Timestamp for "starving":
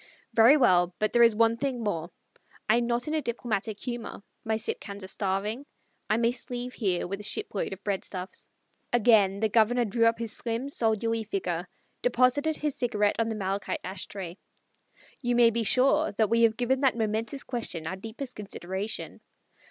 5.07-5.63